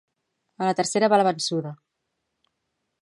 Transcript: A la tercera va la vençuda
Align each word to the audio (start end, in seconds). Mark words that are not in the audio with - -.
A 0.63 0.69
la 0.69 0.73
tercera 0.79 1.09
va 1.13 1.19
la 1.23 1.27
vençuda 1.29 1.75